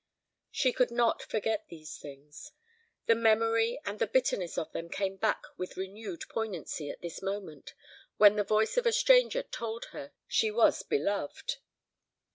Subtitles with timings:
[0.49, 2.53] She could not forget these things.
[3.05, 7.75] The memory and the bitterness of them came back with renewed poignancy at this moment,
[8.17, 11.57] when the voice of a stranger told her she was beloved.